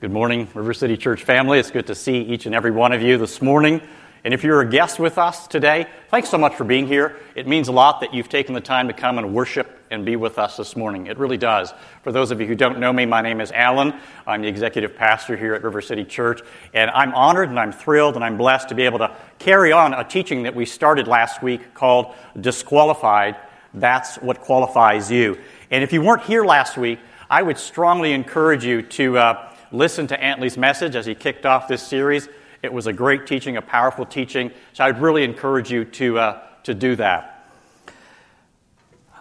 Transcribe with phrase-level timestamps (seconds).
[0.00, 1.58] Good morning, River City Church family.
[1.58, 3.82] It's good to see each and every one of you this morning.
[4.22, 7.16] And if you're a guest with us today, thanks so much for being here.
[7.34, 10.14] It means a lot that you've taken the time to come and worship and be
[10.14, 11.08] with us this morning.
[11.08, 11.74] It really does.
[12.04, 13.92] For those of you who don't know me, my name is Allan.
[14.24, 16.42] I'm the executive pastor here at River City Church.
[16.72, 19.94] And I'm honored and I'm thrilled and I'm blessed to be able to carry on
[19.94, 23.34] a teaching that we started last week called Disqualified.
[23.74, 25.38] That's what qualifies you.
[25.72, 29.18] And if you weren't here last week, I would strongly encourage you to.
[29.18, 32.28] Uh, listen to Antley's message as he kicked off this series.
[32.62, 34.50] It was a great teaching, a powerful teaching.
[34.72, 37.34] So I'd really encourage you to, uh, to do that.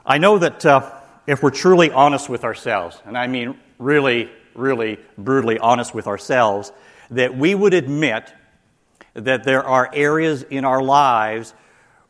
[0.05, 0.91] I know that uh,
[1.27, 6.71] if we're truly honest with ourselves, and I mean really, really brutally honest with ourselves,
[7.11, 8.33] that we would admit
[9.13, 11.53] that there are areas in our lives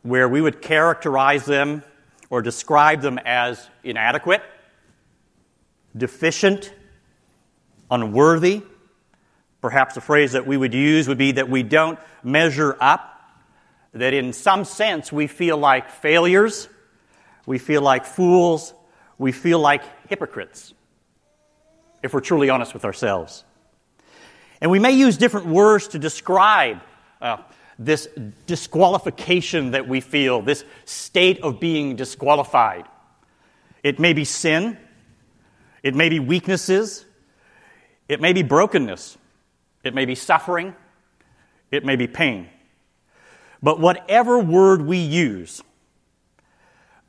[0.02, 1.82] where we would characterize them
[2.30, 4.42] or describe them as inadequate,
[5.96, 6.72] deficient,
[7.90, 8.62] unworthy.
[9.60, 13.20] Perhaps the phrase that we would use would be that we don't measure up,
[13.92, 16.68] that in some sense we feel like failures,
[17.46, 18.72] we feel like fools,
[19.18, 20.74] we feel like hypocrites,
[22.02, 23.44] if we're truly honest with ourselves.
[24.60, 26.80] And we may use different words to describe
[27.20, 27.38] uh,
[27.78, 28.08] this
[28.46, 32.84] disqualification that we feel, this state of being disqualified.
[33.82, 34.76] It may be sin,
[35.82, 37.04] it may be weaknesses,
[38.08, 39.18] it may be brokenness,
[39.84, 40.74] it may be suffering,
[41.70, 42.48] it may be pain.
[43.62, 45.62] But whatever word we use,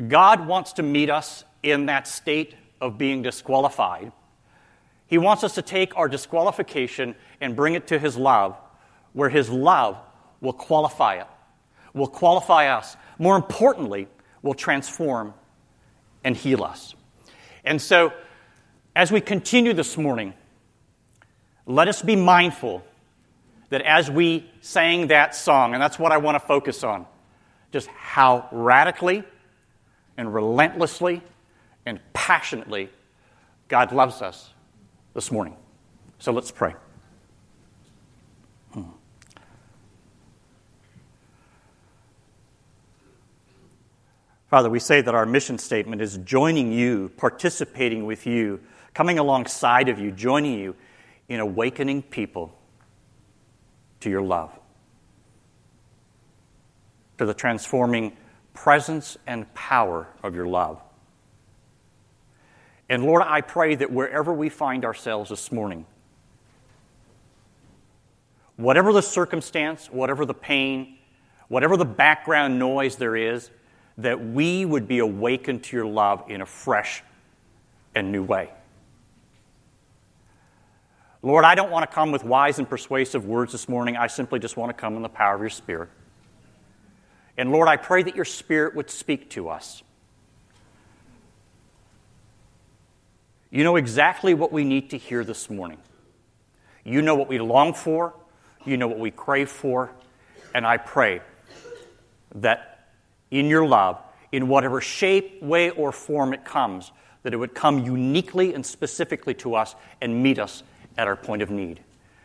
[0.08, 4.12] God wants to meet us in that state of being disqualified.
[5.08, 8.56] He wants us to take our disqualification and bring it to His love,
[9.14, 9.98] where His love
[10.42, 11.28] will qualify it,
[11.94, 12.96] will qualify us.
[13.18, 14.08] More importantly,
[14.42, 15.34] will transform
[16.24, 16.96] and heal us.
[17.66, 18.14] And so,
[18.96, 20.34] as we continue this morning,
[21.70, 22.84] let us be mindful
[23.70, 27.06] that as we sang that song, and that's what I want to focus on,
[27.72, 29.24] just how radically
[30.18, 31.22] and relentlessly
[31.86, 32.90] and passionately
[33.68, 34.50] God loves us
[35.14, 35.56] this morning.
[36.18, 36.74] So let's pray.
[44.50, 48.60] Father, we say that our mission statement is joining you, participating with you,
[48.96, 50.76] coming alongside of you, joining you
[51.30, 52.54] in awakening people
[54.02, 54.52] to your love,
[57.20, 58.18] to the transforming
[58.54, 60.82] presence and power of your love.
[62.90, 65.86] And Lord, I pray that wherever we find ourselves this morning,
[68.58, 70.98] whatever the circumstance, whatever the pain,
[71.48, 73.52] whatever the background noise there is,
[74.00, 77.04] that we would be awakened to your love in a fresh
[77.94, 78.50] and new way.
[81.22, 83.98] Lord, I don't want to come with wise and persuasive words this morning.
[83.98, 85.90] I simply just want to come in the power of your Spirit.
[87.38, 89.84] And Lord, I pray that your Spirit would speak to us.
[93.52, 95.80] You know exactly what we need to hear this morning.
[96.86, 98.14] You know what we long for,
[98.66, 99.92] you know what we crave for,
[100.56, 101.22] and I pray
[102.36, 102.88] that
[103.32, 104.00] in your love,
[104.32, 106.92] in whatever shape, way, or form it comes,
[107.24, 110.64] that it would come uniquely and specifically to us and meet us
[111.00, 111.80] at our point of need,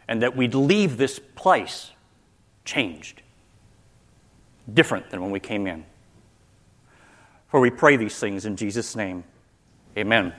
[0.09, 1.93] and that we'd leave this place
[2.65, 3.23] changed,
[4.73, 5.85] different than when we came in.
[7.47, 9.23] For we pray these things in Jesus' name.
[9.97, 10.33] Amen.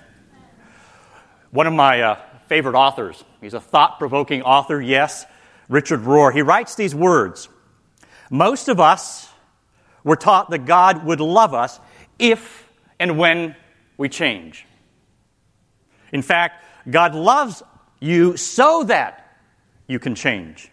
[1.52, 5.26] One of my uh, favorite authors, he's a thought provoking author, yes,
[5.70, 7.48] Richard Rohr, he writes these words
[8.30, 9.30] Most of us
[10.04, 11.80] were taught that God would love us
[12.20, 12.68] if
[13.00, 13.56] and when
[13.96, 14.66] we change.
[16.12, 17.64] In fact, God loves
[18.06, 19.38] you so that
[19.88, 20.70] you can change.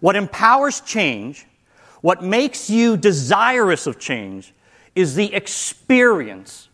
[0.00, 1.46] What empowers change,
[2.00, 4.54] what makes you desirous of change,
[4.94, 6.68] is the experience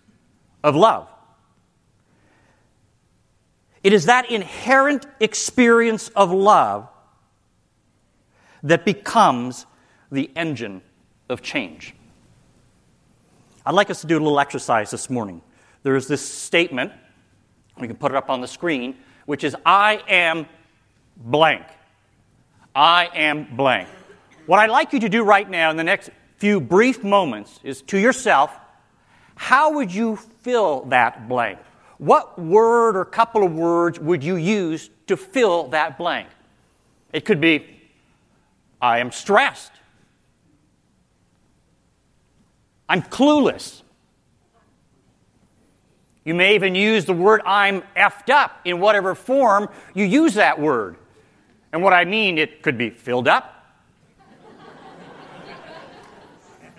[0.62, 1.08] of love.
[3.82, 6.88] It is that inherent experience of love
[8.62, 9.66] that becomes
[10.10, 10.80] the engine
[11.28, 11.94] of change.
[13.66, 15.42] I'd like us to do a little exercise this morning.
[15.82, 16.92] There is this statement
[17.78, 20.46] we can put it up on the screen, which is I am
[21.16, 21.64] blank.
[22.74, 23.88] I am blank.
[24.46, 27.82] What I'd like you to do right now in the next few brief moments is
[27.82, 28.54] to yourself,
[29.36, 31.58] how would you fill that blank?
[31.98, 36.28] What word or couple of words would you use to fill that blank?
[37.12, 37.80] It could be,
[38.80, 39.72] I am stressed.
[42.88, 43.82] I'm clueless.
[46.24, 50.58] You may even use the word I'm effed up in whatever form you use that
[50.58, 50.96] word.
[51.72, 53.50] And what I mean, it could be filled up,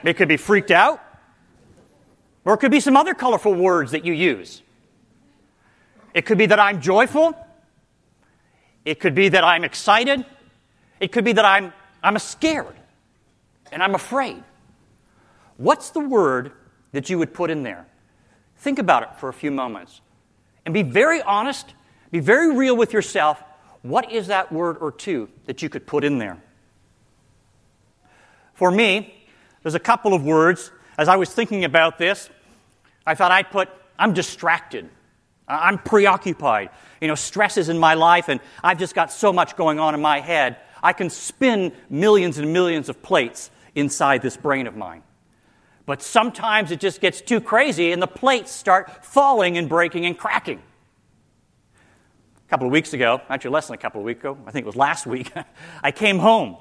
[0.04, 1.02] it could be freaked out,
[2.44, 4.62] or it could be some other colorful words that you use.
[6.14, 7.38] It could be that I'm joyful,
[8.84, 10.26] it could be that I'm excited,
[11.00, 12.76] it could be that I'm, I'm scared
[13.72, 14.44] and I'm afraid.
[15.58, 16.54] What's the word
[16.94, 17.86] that you would put in there?
[18.66, 20.02] Think about it for a few moments
[20.66, 21.76] and be very honest,
[22.10, 23.44] be very real with yourself.
[23.84, 26.42] What is that word or two that you could put in there?
[28.56, 29.14] For me,
[29.62, 30.72] there's a couple of words.
[30.98, 32.28] As I was thinking about this,
[33.06, 33.70] I thought I'd put,
[34.00, 34.90] I'm distracted.
[35.48, 36.72] I'm preoccupied.
[37.02, 39.94] You know, stress is in my life, and I've just got so much going on
[39.94, 40.58] in my head.
[40.82, 45.04] I can spin millions and millions of plates inside this brain of mine.
[45.86, 50.18] But sometimes it just gets too crazy and the plates start falling and breaking and
[50.18, 50.62] cracking.
[51.76, 54.64] A couple of weeks ago, actually less than a couple of weeks ago, I think
[54.64, 55.32] it was last week,
[55.84, 56.58] I came home.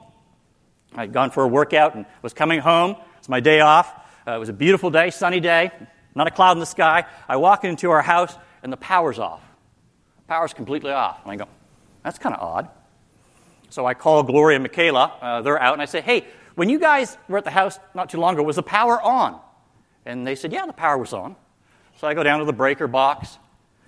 [0.94, 2.96] I'd gone for a workout and was coming home.
[3.18, 3.92] It's my day off.
[4.26, 5.70] Uh, it was a beautiful day, sunny day,
[6.14, 7.04] not a cloud in the sky.
[7.28, 9.42] I walk into our house and the power's off.
[10.28, 11.20] Power's completely off.
[11.24, 11.48] And I go,
[12.02, 12.68] that's kind of odd.
[13.70, 15.12] So I call Gloria and Michaela.
[15.20, 18.08] Uh, they're out, and I say, hey, when you guys were at the house not
[18.08, 19.40] too long ago, was the power on?
[20.06, 21.36] And they said, Yeah, the power was on.
[21.96, 23.38] So I go down to the breaker box.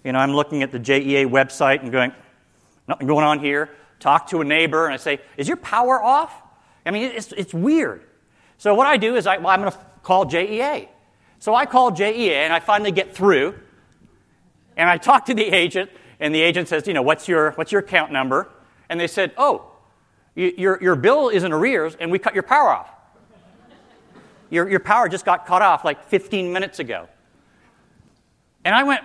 [0.04, 2.12] You know, I'm looking at the JEA website and going,
[2.88, 3.70] Nothing going on here.
[3.98, 6.32] Talk to a neighbor, and I say, Is your power off?
[6.84, 8.04] I mean, it's, it's weird.
[8.58, 10.88] So what I do is I, well, I'm going to call JEA.
[11.38, 13.54] So I call JEA, and I finally get through.
[14.76, 15.90] And I talk to the agent,
[16.20, 18.48] and the agent says, You know, what's your, what's your account number?
[18.88, 19.72] And they said, Oh,
[20.36, 22.90] your, your bill is in arrears and we cut your power off.
[24.50, 27.08] Your, your power just got cut off like 15 minutes ago.
[28.64, 29.00] And I went,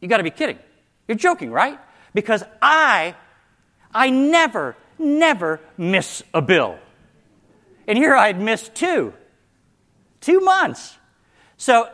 [0.00, 0.58] You got to be kidding.
[1.06, 1.78] You're joking, right?
[2.14, 3.14] Because I,
[3.94, 6.78] I never, never miss a bill.
[7.86, 9.12] And here I'd missed two.
[10.20, 10.96] Two months.
[11.56, 11.88] So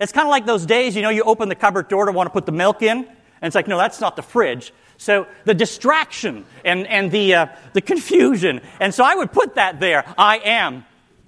[0.00, 2.26] it's kind of like those days, you know, you open the cupboard door to want
[2.26, 3.08] to put the milk in, and
[3.42, 4.72] it's like, no, that's not the fridge.
[4.98, 8.60] So the distraction and, and the, uh, the confusion.
[8.80, 10.04] And so I would put that there.
[10.18, 10.84] I am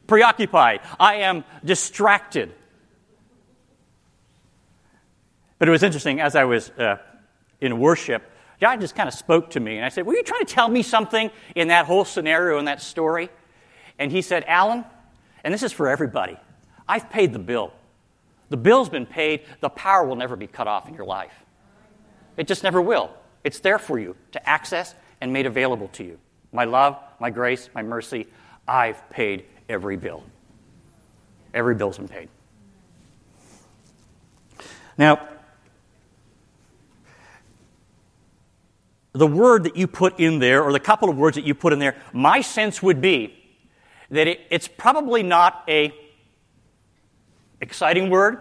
[0.08, 0.80] preoccupied.
[0.98, 2.52] I am distracted.
[5.58, 6.96] But it was interesting as I was uh,
[7.60, 8.28] in worship,
[8.60, 9.76] God just kind of spoke to me.
[9.76, 12.64] And I said, Were you trying to tell me something in that whole scenario, in
[12.64, 13.30] that story?
[14.00, 14.84] And he said, Allan,
[15.44, 16.36] and this is for everybody,
[16.88, 17.72] I've paid the bill.
[18.48, 19.44] The bill's been paid.
[19.60, 21.32] The power will never be cut off in your life.
[22.36, 23.10] It just never will.
[23.44, 26.18] It's there for you to access and made available to you.
[26.52, 28.26] My love, my grace, my mercy,
[28.66, 30.24] I've paid every bill.
[31.54, 32.28] Every bill's been paid.
[34.98, 35.28] Now,
[39.12, 41.72] the word that you put in there, or the couple of words that you put
[41.72, 43.34] in there, my sense would be
[44.10, 45.92] that it, it's probably not a
[47.60, 48.38] exciting word,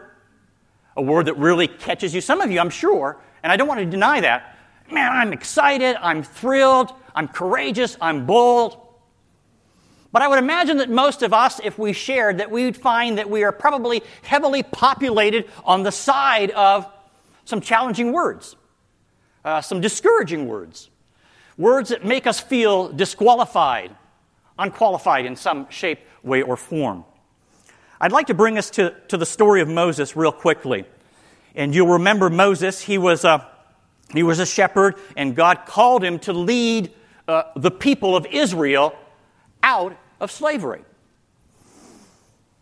[0.96, 2.22] a word that really catches you.
[2.22, 4.58] Some of you, I'm sure, and I don't want to deny that,
[4.92, 8.78] man, I'm excited, I'm thrilled, I'm courageous, I'm bold.
[10.12, 13.18] But I would imagine that most of us, if we shared, that we would find
[13.18, 16.88] that we are probably heavily populated on the side of
[17.46, 18.56] some challenging words,
[19.46, 20.90] uh, some discouraging words,
[21.58, 23.96] words that make us feel disqualified,
[24.58, 27.06] unqualified in some shape, way, or form.
[28.02, 30.86] I'd like to bring us to, to the story of Moses real quickly.
[31.54, 33.49] And you'll remember Moses, he was a
[34.14, 36.92] he was a shepherd, and God called him to lead
[37.28, 38.96] uh, the people of Israel
[39.62, 40.84] out of slavery.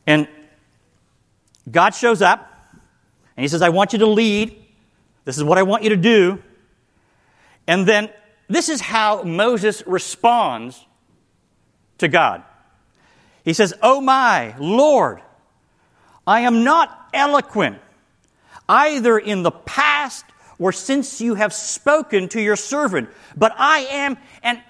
[0.05, 0.27] And
[1.69, 2.51] God shows up,
[3.35, 4.55] and He says, I want you to lead.
[5.25, 6.41] This is what I want you to do.
[7.67, 8.09] And then
[8.47, 10.85] this is how Moses responds
[11.97, 12.43] to God.
[13.43, 15.21] He says, Oh my Lord,
[16.25, 17.79] I am not eloquent
[18.69, 20.25] either in the past
[20.59, 23.09] or since you have spoken to your servant.
[23.35, 24.61] But I am, and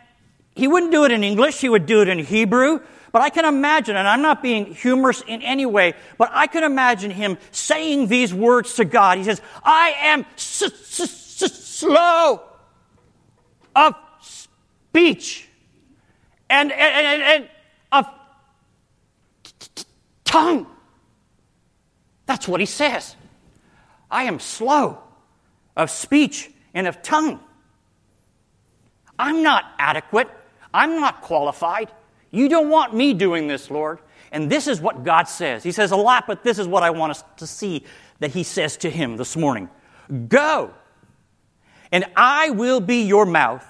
[0.56, 2.80] he wouldn't do it in English, he would do it in Hebrew.
[3.12, 6.64] But I can imagine, and I'm not being humorous in any way, but I can
[6.64, 9.18] imagine him saying these words to God.
[9.18, 12.42] He says, I am s- s- s- slow
[13.76, 15.48] of speech
[16.50, 17.50] and, and, and, and
[17.92, 18.06] of
[19.44, 19.84] t- t-
[20.26, 20.68] tongue.
[22.26, 23.16] That's what he says.
[24.12, 25.02] I am slow
[25.78, 27.40] of speech and of tongue.
[29.18, 30.28] I'm not adequate.
[30.74, 31.92] I'm not qualified.
[32.32, 34.00] You don't want me doing this, Lord.
[34.32, 35.64] And this is what God says.
[35.64, 37.86] He says a lot, but this is what I want us to see
[38.20, 39.70] that he says to him this morning
[40.28, 40.74] Go,
[41.92, 43.66] and I will be your mouth,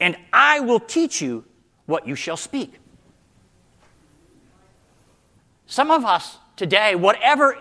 [0.00, 1.44] and I will teach you
[1.86, 2.74] what you shall speak.
[5.66, 7.58] Some of us today, whatever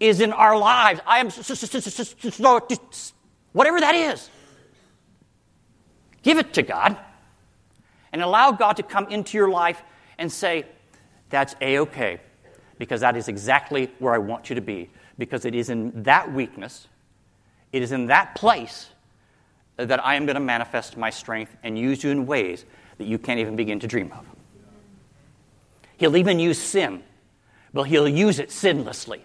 [0.00, 1.28] is in our lives, I am
[3.52, 4.30] whatever that is,
[6.22, 6.96] give it to God
[8.12, 9.82] and allow God to come into your life
[10.18, 10.64] and say,
[11.28, 12.20] That's A OK,
[12.78, 14.90] because that is exactly where I want you to be.
[15.18, 16.88] Because it is in that weakness,
[17.72, 18.88] it is in that place
[19.76, 22.64] that I am going to manifest my strength and use you in ways
[22.98, 24.26] that you can't even begin to dream of.
[25.98, 27.02] He'll even use sin,
[27.74, 29.20] but he'll use it sinlessly.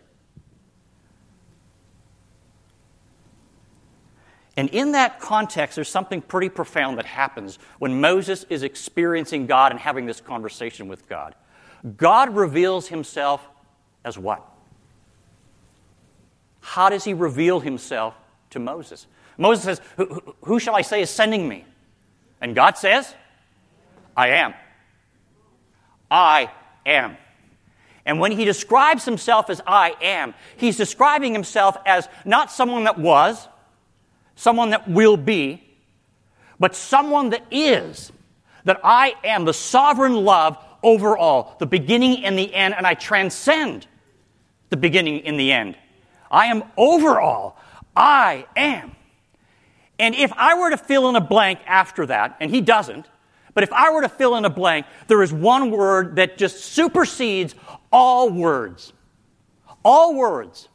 [4.57, 9.71] And in that context, there's something pretty profound that happens when Moses is experiencing God
[9.71, 11.35] and having this conversation with God.
[11.97, 13.45] God reveals himself
[14.03, 14.43] as what?
[16.62, 18.15] How does he reveal himself
[18.51, 19.07] to Moses?
[19.38, 21.65] Moses says, Who, who shall I say is sending me?
[22.39, 23.13] And God says,
[24.15, 24.53] I am.
[26.09, 26.50] I
[26.85, 27.17] am.
[28.05, 32.97] And when he describes himself as I am, he's describing himself as not someone that
[32.97, 33.47] was,
[34.36, 35.63] someone that will be,
[36.60, 38.12] but someone that is.
[38.65, 42.96] That I am the sovereign love over all, the beginning and the end, and I
[42.96, 43.86] transcend
[44.70, 45.77] the beginning and the end.
[46.32, 47.60] I am over all.
[47.96, 48.96] I am.
[50.00, 53.06] And if I were to fill in a blank after that, and he doesn't,
[53.54, 56.60] but if I were to fill in a blank, there is one word that just
[56.65, 57.56] supersedes
[57.92, 58.92] all words.
[59.84, 60.68] All words.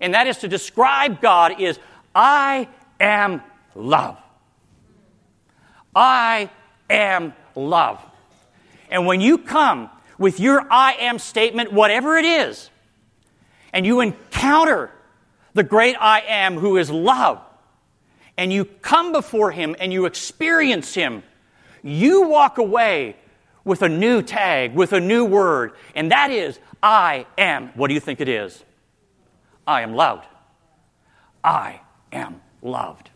[0.00, 1.78] And that is to describe God is
[2.14, 2.68] I
[3.04, 3.42] am
[3.74, 4.18] love.
[5.94, 6.50] I
[6.90, 8.04] am love.
[8.90, 12.70] And when you come with your I am statement, whatever it is,
[13.72, 14.90] and you encounter
[15.52, 17.40] the great I am who is love,
[18.36, 21.22] and you come before him and you experience him,
[21.82, 23.16] you walk away
[23.64, 27.68] with a new tag, with a new word, and that is I am.
[27.74, 28.62] What do you think it is?
[29.66, 30.26] I am loved.
[31.42, 31.80] I
[32.12, 33.10] am loved.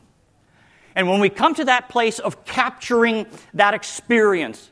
[0.95, 4.71] And when we come to that place of capturing that experience,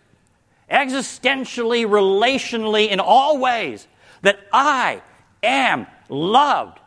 [0.71, 3.87] existentially, relationally, in all ways,
[4.23, 5.02] that I
[5.42, 6.80] am loved,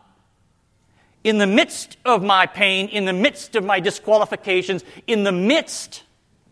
[1.24, 6.03] in the midst of my pain, in the midst of my disqualifications, in the midst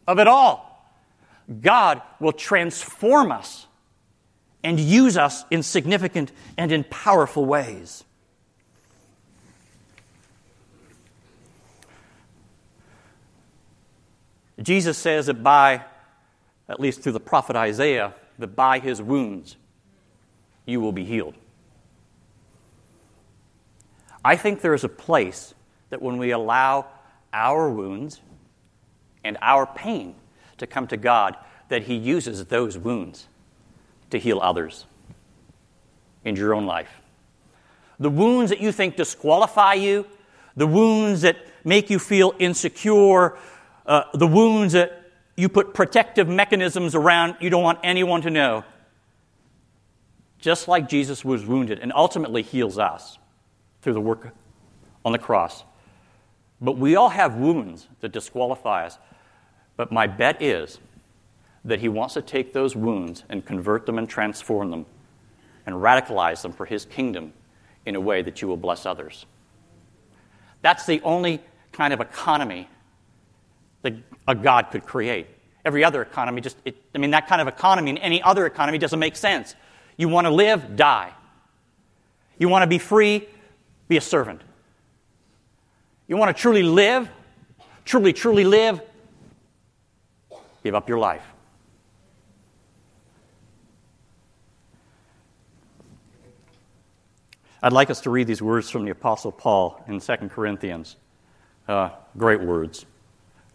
[0.08, 0.91] of it all,
[1.62, 3.65] God will transform us
[4.63, 8.03] and use us in significant and in powerful ways.
[14.62, 15.84] Jesus says that by,
[16.68, 19.58] at least through the prophet Isaiah, that by his wounds
[20.66, 21.36] you will be healed.
[24.24, 25.54] I think there is a place
[25.90, 26.88] that when we allow
[27.32, 28.22] our wounds
[29.24, 30.16] and our pain
[30.58, 31.38] to come to God,
[31.70, 33.28] that He uses those wounds
[34.10, 34.86] to heal others
[36.24, 36.90] in your own life.
[38.00, 40.06] The wounds that you think disqualify you,
[40.56, 43.38] the wounds that make you feel insecure,
[43.88, 48.63] uh, the wounds that you put protective mechanisms around, you don't want anyone to know.
[50.39, 53.17] Just like Jesus was wounded and ultimately heals us
[53.82, 54.34] through the work
[55.06, 55.63] on the cross.
[56.60, 58.98] But we all have wounds that disqualify us.
[59.75, 60.79] But my bet is
[61.63, 64.86] that he wants to take those wounds and convert them and transform them
[65.65, 67.34] and radicalize them for his kingdom
[67.86, 69.25] in a way that you will bless others.
[70.62, 71.41] That's the only
[71.72, 72.67] kind of economy
[73.81, 73.93] that
[74.27, 75.27] a God could create.
[75.65, 78.77] Every other economy just, it, I mean, that kind of economy in any other economy
[78.77, 79.55] doesn't make sense.
[79.98, 81.13] You want to live, die.
[82.38, 83.27] You want to be free,
[83.88, 84.41] be a servant.
[86.07, 87.10] You want to truly live,
[87.84, 88.81] truly, truly live,
[90.63, 91.24] give up your life.
[97.62, 100.96] I'd like us to read these words from the Apostle Paul in 2 Corinthians.
[101.67, 102.86] Uh, great words.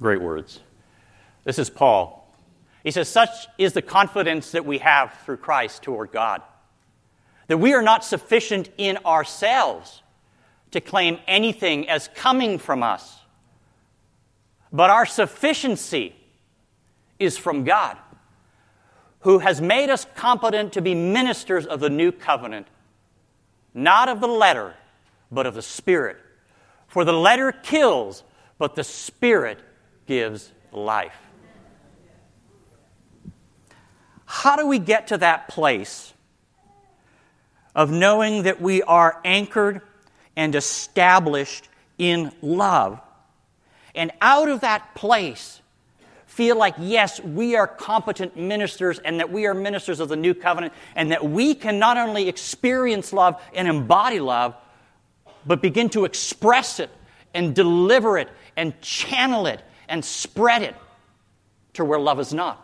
[0.02, 0.58] Great words.
[1.44, 2.28] This is Paul.
[2.82, 6.42] He says, Such is the confidence that we have through Christ toward God,
[7.46, 10.02] that we are not sufficient in ourselves
[10.72, 13.20] to claim anything as coming from us,
[14.72, 16.16] but our sufficiency
[17.20, 17.96] is from God,
[19.20, 22.66] who has made us competent to be ministers of the new covenant,
[23.72, 24.74] not of the letter,
[25.30, 26.16] but of the Spirit.
[26.88, 28.24] For the letter kills,
[28.58, 29.60] but the Spirit
[30.06, 31.16] gives life.
[34.24, 36.12] How do we get to that place
[37.74, 39.80] of knowing that we are anchored
[40.36, 41.68] and established
[41.98, 43.00] in love.
[43.94, 45.60] And out of that place,
[46.26, 50.34] feel like, yes, we are competent ministers and that we are ministers of the new
[50.34, 54.54] covenant and that we can not only experience love and embody love,
[55.44, 56.90] but begin to express it
[57.34, 60.74] and deliver it and channel it and spread it
[61.74, 62.58] to where love is not.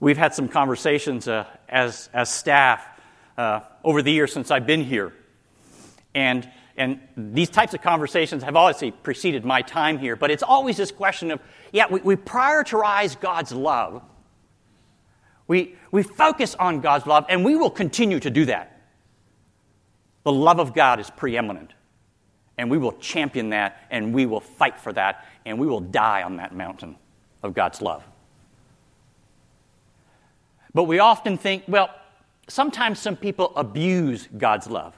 [0.00, 2.82] We've had some conversations uh, as, as staff
[3.36, 5.12] uh, over the years since I've been here.
[6.14, 10.78] And, and these types of conversations have obviously preceded my time here, but it's always
[10.78, 11.40] this question of
[11.70, 14.02] yeah, we, we prioritize God's love.
[15.46, 18.80] We, we focus on God's love, and we will continue to do that.
[20.24, 21.74] The love of God is preeminent,
[22.60, 26.22] and we will champion that, and we will fight for that, and we will die
[26.22, 26.94] on that mountain
[27.42, 28.04] of God's love.
[30.74, 31.88] But we often think, well,
[32.48, 34.94] sometimes some people abuse God's love.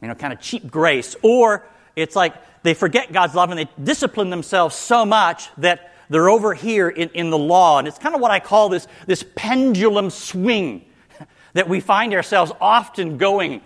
[0.00, 1.16] You know, kind of cheap grace.
[1.20, 1.66] Or
[1.96, 2.32] it's like
[2.62, 7.10] they forget God's love and they discipline themselves so much that they're over here in,
[7.10, 7.78] in the law.
[7.78, 10.86] And it's kind of what I call this, this pendulum swing
[11.52, 13.60] that we find ourselves often going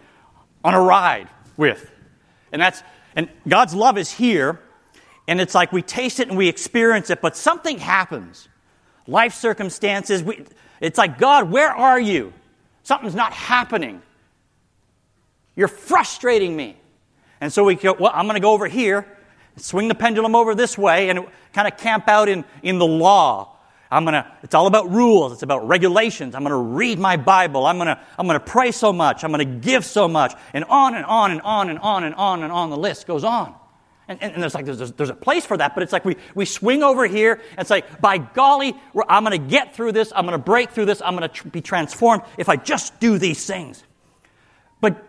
[0.64, 1.90] on a ride with.
[2.52, 2.82] And that's
[3.14, 4.60] and God's love is here,
[5.26, 8.48] and it's like we taste it and we experience it, but something happens
[9.06, 10.22] life circumstances.
[10.22, 10.44] We,
[10.80, 12.32] it's like, God, where are you?
[12.82, 14.02] Something's not happening.
[15.54, 16.76] You're frustrating me.
[17.40, 19.06] And so we go, well, I'm going to go over here,
[19.56, 23.55] swing the pendulum over this way, and kind of camp out in, in the law.
[23.90, 25.32] I'm to, it's all about rules.
[25.32, 26.34] It's about regulations.
[26.34, 27.66] I'm to read my Bible.
[27.66, 29.22] I'm to, I'm to pray so much.
[29.22, 30.34] I'm to give so much.
[30.52, 33.22] And on and on and on and on and on and on the list goes
[33.22, 33.54] on.
[34.08, 36.16] And, and, and, there's like there's, there's a place for that, but it's like we,
[36.34, 38.74] we swing over here and it's like, by golly,
[39.08, 42.22] I'm to get through this, I'm to break through this, I'm to tr- be transformed
[42.38, 43.82] if I just do these things.
[44.80, 45.04] But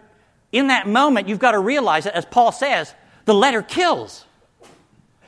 [0.51, 2.93] in that moment, you've got to realize that, as Paul says,
[3.25, 4.25] the letter kills,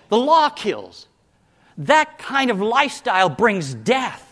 [0.10, 1.06] the law kills.
[1.80, 4.26] That kind of lifestyle brings death.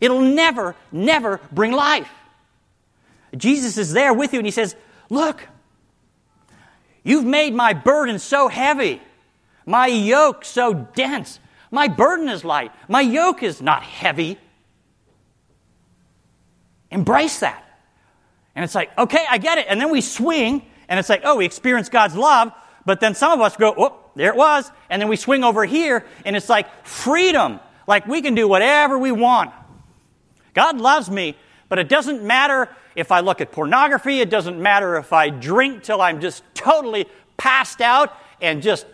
[0.00, 2.10] It'll never, never bring life.
[3.36, 4.76] Jesus is there with you and he says,
[5.10, 5.48] Look,
[7.04, 9.00] You've made my burden so heavy,
[9.66, 11.38] my yoke so dense.
[11.70, 14.38] My burden is light, my yoke is not heavy.
[16.90, 17.60] Embrace that.
[18.54, 19.66] And it's like, okay, I get it.
[19.68, 22.52] And then we swing, and it's like, oh, we experience God's love.
[22.86, 24.70] But then some of us go, oh, there it was.
[24.90, 27.60] And then we swing over here, and it's like freedom.
[27.86, 29.52] Like we can do whatever we want.
[30.54, 31.36] God loves me,
[31.68, 34.20] but it doesn't matter if I look at pornography.
[34.20, 38.86] It doesn't matter if I drink till I'm just totally passed out and just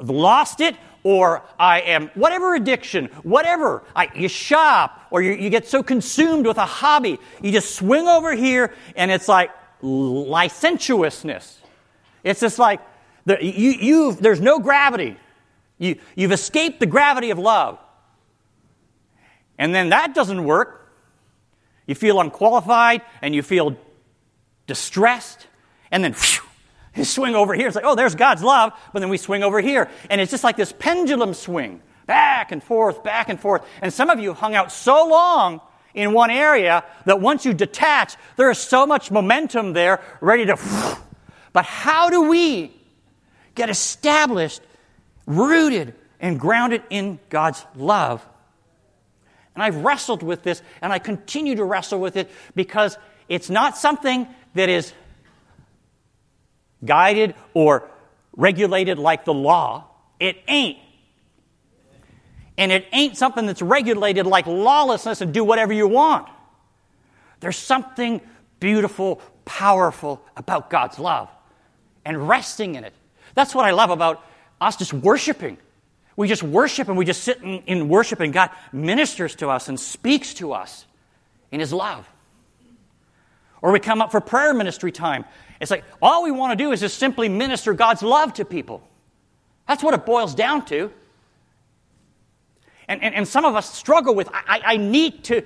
[0.00, 3.82] lost it, or I am whatever addiction, whatever.
[3.94, 8.06] I, you shop, or you, you get so consumed with a hobby, you just swing
[8.06, 9.50] over here, and it's like
[9.82, 11.60] licentiousness.
[12.24, 12.80] It's just like
[13.26, 15.16] you, there's no gravity.
[15.78, 17.78] You, you've escaped the gravity of love.
[19.58, 20.92] And then that doesn't work.
[21.86, 23.76] You feel unqualified and you feel
[24.66, 25.46] distressed,
[25.90, 26.42] and then whew,
[26.94, 27.68] you swing over here.
[27.68, 29.88] It's like, oh, there's God's love, but then we swing over here.
[30.10, 33.64] And it's just like this pendulum swing, back and forth, back and forth.
[33.82, 35.60] And some of you hung out so long
[35.94, 40.56] in one area that once you detach, there is so much momentum there ready to.
[40.56, 40.96] Whew.
[41.52, 42.74] But how do we
[43.56, 44.60] get established,
[45.26, 48.24] rooted, and grounded in God's love?
[49.54, 52.96] And I've wrestled with this, and I continue to wrestle with it because
[53.28, 54.92] it's not something that is
[56.84, 57.88] guided or
[58.36, 59.84] regulated like the law.
[60.20, 60.78] It ain't.
[62.58, 66.28] And it ain't something that's regulated like lawlessness and do whatever you want.
[67.40, 68.20] There's something
[68.60, 71.28] beautiful, powerful about God's love
[72.04, 72.94] and resting in it.
[73.36, 74.24] That's what I love about
[74.60, 75.58] us just worshiping.
[76.16, 79.68] We just worship and we just sit in, in worship, and God ministers to us
[79.68, 80.86] and speaks to us
[81.52, 82.08] in His love.
[83.60, 85.26] Or we come up for prayer ministry time.
[85.60, 88.82] It's like all we want to do is just simply minister God's love to people.
[89.68, 90.90] That's what it boils down to.
[92.88, 95.44] And, and, and some of us struggle with I, I need to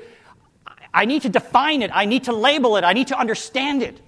[0.92, 4.00] I need to define it, I need to label it, I need to understand it.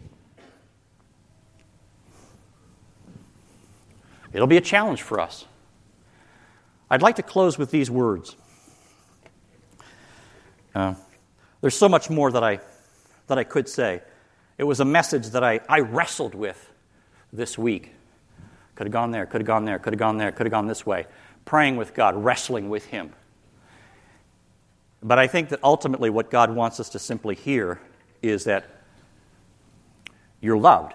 [4.33, 5.47] It'll be a challenge for us.
[6.91, 8.37] I'd like to close with these words.
[10.75, 10.95] Uh,
[11.61, 12.61] there's so much more that I,
[13.27, 14.03] that I could say.
[14.59, 16.71] It was a message that I, I wrestled with
[17.33, 17.95] this week.
[18.75, 20.67] Could have gone there, could have gone there, could have gone there, could have gone
[20.67, 21.07] this way.
[21.45, 23.13] Praying with God, wrestling with Him.
[25.03, 27.81] But I think that ultimately what God wants us to simply hear
[28.23, 28.65] is that
[30.41, 30.95] you're loved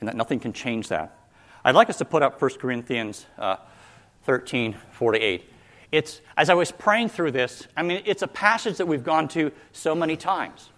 [0.00, 1.17] and that nothing can change that.
[1.68, 3.56] I'd like us to put up 1 Corinthians uh,
[4.24, 5.52] 13 48.
[5.92, 9.28] It's, as I was praying through this, I mean, it's a passage that we've gone
[9.28, 10.70] to so many times.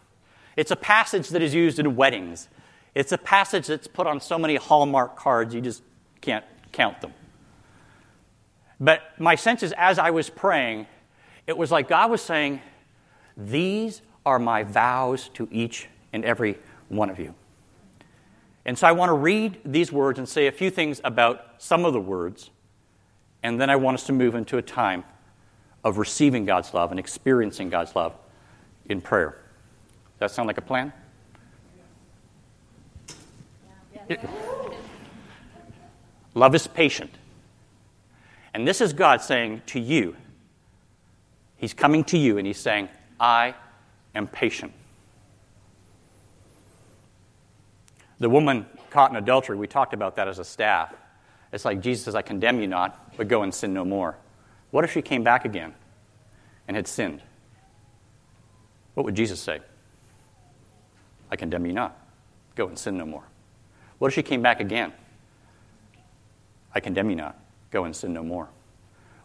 [0.56, 2.48] It's a passage that is used in weddings.
[2.96, 5.84] It's a passage that's put on so many Hallmark cards, you just
[6.20, 7.14] can't count them.
[8.80, 10.88] But my sense is, as I was praying,
[11.46, 12.62] it was like God was saying,
[13.36, 17.36] These are my vows to each and every one of you.
[18.64, 21.84] And so I want to read these words and say a few things about some
[21.84, 22.50] of the words,
[23.42, 25.04] and then I want us to move into a time
[25.82, 28.14] of receiving God's love and experiencing God's love
[28.86, 29.30] in prayer.
[30.18, 30.92] Does that sound like a plan?
[36.34, 37.10] Love is patient.
[38.52, 40.16] And this is God saying to you,
[41.56, 43.54] He's coming to you and He's saying, I
[44.14, 44.72] am patient.
[48.20, 50.94] The woman caught in adultery, we talked about that as a staff.
[51.52, 54.16] It's like Jesus says, I condemn you not, but go and sin no more.
[54.70, 55.74] What if she came back again
[56.68, 57.22] and had sinned?
[58.94, 59.60] What would Jesus say?
[61.30, 61.96] I condemn you not.
[62.54, 63.24] Go and sin no more.
[63.98, 64.92] What if she came back again?
[66.74, 67.38] I condemn you not.
[67.70, 68.48] Go and sin no more.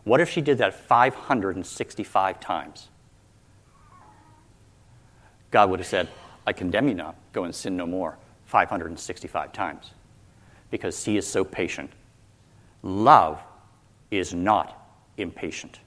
[0.03, 2.89] What if she did that 565 times?
[5.51, 6.09] God would have said,
[6.45, 7.15] I condemn you not.
[7.33, 8.17] Go and sin no more.
[8.55, 9.91] 565 times
[10.71, 11.91] because he is so patient.
[12.83, 13.41] Love
[14.11, 14.87] is not
[15.17, 15.81] impatient.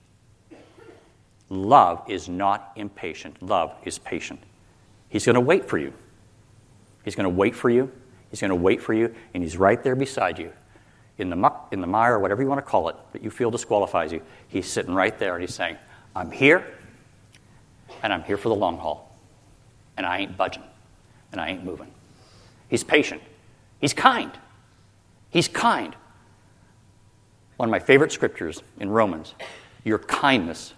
[1.48, 3.40] Love is not impatient.
[3.42, 4.38] Love is patient.
[5.08, 5.94] He's going to wait for you.
[7.04, 7.90] He's going to wait for you.
[8.30, 10.52] He's going to wait for you, and he's right there beside you.
[11.16, 13.50] In the muck, in the mire, whatever you want to call it, that you feel
[13.50, 15.78] disqualifies you, he's sitting right there and he's saying,
[16.14, 16.66] I'm here,
[18.02, 19.18] and I'm here for the long haul.
[19.96, 20.64] And I ain't budging,
[21.32, 21.88] and I ain't moving.
[22.68, 23.22] He's patient.
[23.80, 24.32] He's kind.
[25.30, 25.94] He's kind.
[27.56, 29.34] One of my favorite scriptures in Romans
[29.84, 30.74] your kindness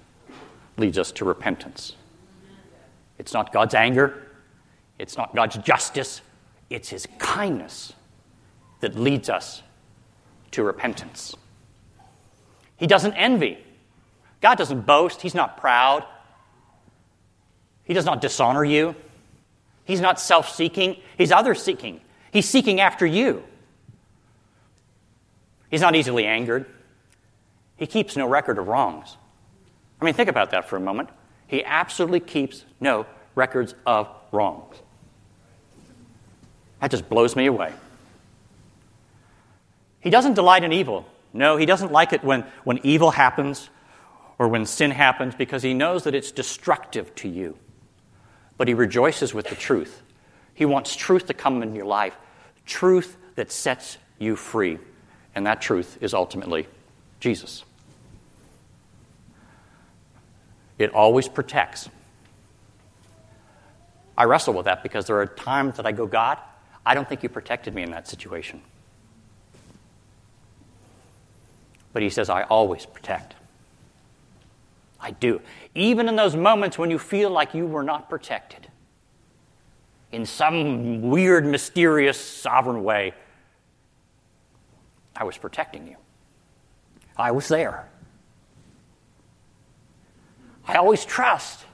[0.77, 1.97] leads us to repentance.
[3.19, 4.29] It's not God's anger,
[4.99, 6.23] it's not God's justice,
[6.71, 7.93] it's His kindness
[8.81, 9.63] that leads us
[10.53, 11.37] to repentance.
[12.77, 13.59] He doesn't envy.
[14.41, 15.21] God doesn't boast.
[15.21, 16.05] He's not proud.
[17.85, 18.95] He does not dishonor you.
[19.85, 22.01] He's not self seeking, he's other seeking.
[22.33, 23.43] He's seeking after you.
[25.71, 26.67] He's not easily angered.
[27.77, 29.17] He keeps no record of wrongs.
[30.01, 31.09] I mean, think about that for a moment.
[31.47, 34.77] He absolutely keeps no records of wrongs.
[36.81, 37.73] That just blows me away.
[40.01, 41.07] He doesn't delight in evil.
[41.33, 43.71] No, he doesn't like it when, when evil happens
[44.39, 47.57] or when sin happens because he knows that it's destructive to you
[48.61, 50.03] but he rejoices with the truth.
[50.53, 52.15] He wants truth to come in your life,
[52.67, 54.79] truth that sets you free.
[55.35, 56.69] And that truth is ultimately
[57.21, 57.65] Jesus.
[60.79, 61.89] It always protects.
[64.15, 66.37] I wrestle with that because there are times that I go, God,
[66.85, 68.61] I don't think you protected me in that situation.
[71.95, 73.37] But he says, I always protect.
[75.01, 75.41] I do.
[75.75, 78.69] Even in those moments when you feel like you were not protected,
[80.13, 83.15] in some weird, mysterious, sovereign way,
[85.17, 85.97] I was protecting you.
[87.17, 87.89] I was there.
[90.67, 91.65] I always trust.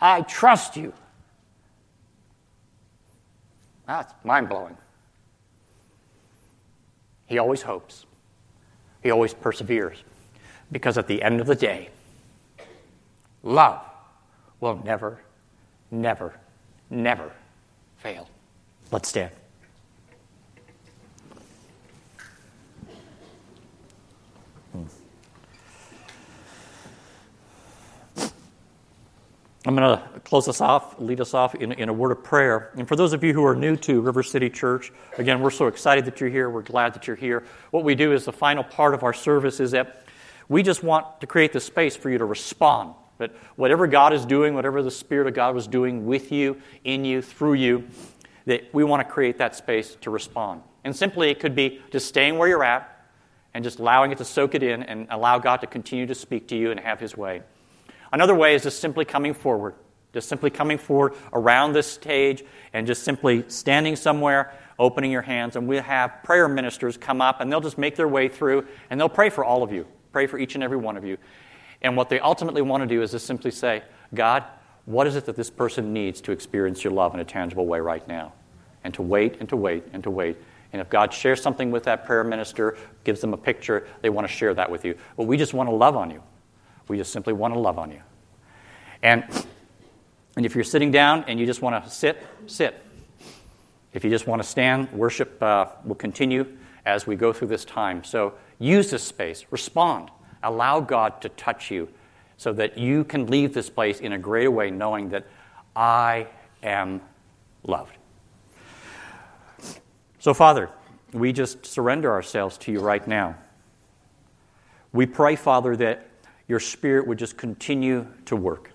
[0.00, 0.92] I trust you.
[3.86, 4.76] That's mind blowing.
[7.26, 8.06] He always hopes,
[9.02, 10.02] he always perseveres.
[10.72, 11.90] Because at the end of the day,
[13.42, 13.82] love
[14.60, 15.20] will never,
[15.90, 16.34] never,
[16.90, 17.32] never
[17.98, 18.28] fail.
[18.92, 19.30] Let's stand.
[24.72, 24.84] Hmm.
[29.66, 32.70] I'm going to close us off, lead us off in, in, a word of prayer.
[32.76, 35.66] And for those of you who are new to River City Church, again, we're so
[35.66, 36.48] excited that you're here.
[36.48, 37.44] We're glad that you're here.
[37.70, 40.04] What we do is the final part of our service is that
[40.50, 42.94] we just want to create the space for you to respond.
[43.18, 47.04] That whatever God is doing, whatever the Spirit of God was doing with you, in
[47.04, 47.86] you, through you,
[48.46, 50.62] that we want to create that space to respond.
[50.82, 53.06] And simply, it could be just staying where you're at
[53.54, 56.48] and just allowing it to soak it in and allow God to continue to speak
[56.48, 57.42] to you and have His way.
[58.12, 59.76] Another way is just simply coming forward,
[60.12, 65.54] just simply coming forward around this stage and just simply standing somewhere, opening your hands,
[65.54, 68.98] and we'll have prayer ministers come up and they'll just make their way through and
[68.98, 71.18] they'll pray for all of you pray for each and every one of you.
[71.82, 73.82] And what they ultimately want to do is just simply say,
[74.14, 74.44] God,
[74.84, 77.80] what is it that this person needs to experience your love in a tangible way
[77.80, 78.32] right now?
[78.82, 80.36] And to wait and to wait and to wait.
[80.72, 84.26] And if God shares something with that prayer minister, gives them a picture, they want
[84.26, 84.96] to share that with you.
[85.16, 86.22] But we just want to love on you.
[86.88, 88.00] We just simply want to love on you.
[89.02, 89.24] And,
[90.36, 92.80] and if you're sitting down and you just want to sit, sit.
[93.92, 96.46] If you just want to stand, worship uh, will continue
[96.86, 98.04] as we go through this time.
[98.04, 100.10] So use this space, respond,
[100.42, 101.88] allow God to touch you
[102.36, 105.26] so that you can leave this place in a greater way knowing that
[105.76, 106.26] I
[106.62, 107.02] am
[107.62, 107.96] loved.
[110.18, 110.70] So, Father,
[111.12, 113.36] we just surrender ourselves to you right now.
[114.92, 116.08] We pray, Father, that
[116.48, 118.70] your Spirit would just continue to work,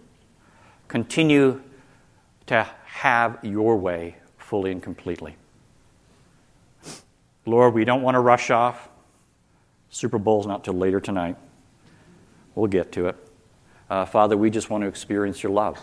[0.87, 1.61] continue
[2.47, 5.35] to have your way fully and completely.
[7.45, 8.89] Lord, we don't want to rush off.
[9.89, 11.37] Super Bowl's not till later tonight.
[12.55, 13.15] We'll get to it.
[13.89, 15.79] Uh, Father, we just want to experience your love.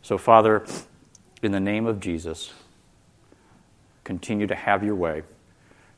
[0.00, 0.64] So, Father,
[1.42, 2.52] in the name of Jesus,
[4.04, 5.22] continue to have your way.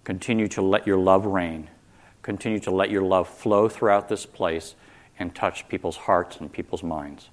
[0.02, 1.68] Continue to let your love reign.
[2.22, 4.74] Continue to let your love flow throughout this place
[5.18, 7.28] and touch people's hearts and people's minds.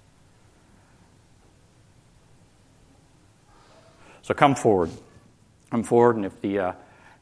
[4.22, 4.92] So come forward
[5.72, 6.72] come forward, and if the uh,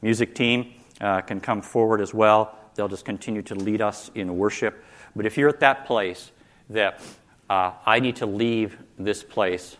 [0.02, 4.36] music team uh, can come forward as well, they'll just continue to lead us in
[4.36, 4.84] worship.
[5.16, 6.30] But if you're at that place
[6.70, 7.00] that
[7.48, 9.76] uh, I need to leave this place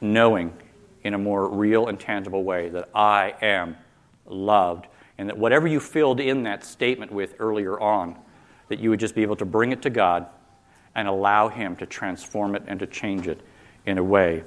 [0.00, 0.52] knowing
[1.04, 3.76] in a more real and tangible way that I am
[4.26, 8.16] loved, and that whatever you filled in that statement with earlier on,
[8.68, 10.26] that you would just be able to bring it to God
[10.94, 13.40] and allow Him to transform it and to change it
[13.86, 14.44] in a way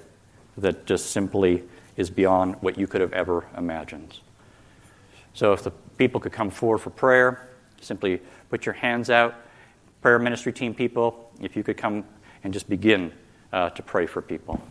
[0.58, 1.63] that just simply
[2.01, 4.19] is beyond what you could have ever imagined.
[5.33, 7.47] So, if the people could come forward for prayer,
[7.79, 9.35] simply put your hands out.
[10.01, 12.03] Prayer ministry team people, if you could come
[12.43, 13.13] and just begin
[13.53, 14.61] uh, to pray for people.